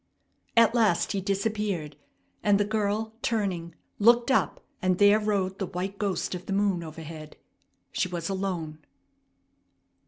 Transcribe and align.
At 0.57 0.73
last 0.73 1.11
he 1.11 1.21
disappeared; 1.21 1.95
and 2.41 2.59
the 2.59 2.65
girl, 2.65 3.13
turning, 3.21 3.75
looked 3.99 4.31
up, 4.31 4.59
and 4.81 4.97
there 4.97 5.19
rode 5.19 5.59
the 5.59 5.67
white 5.67 5.99
ghost 5.99 6.33
of 6.33 6.47
the 6.47 6.53
moon 6.53 6.81
overhead. 6.81 7.35
She 7.91 8.07
was 8.07 8.27
alone. 8.27 8.79